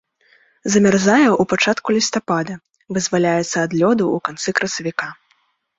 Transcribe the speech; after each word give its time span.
Замярзае 0.75 1.25
ў 1.25 1.43
пачатку 1.51 1.87
лістапада, 1.97 2.53
вызваляецца 2.99 3.57
ад 3.69 3.79
лёду 3.81 4.03
ў 4.15 4.17
канцы 4.31 4.49
красавіка. 4.61 5.07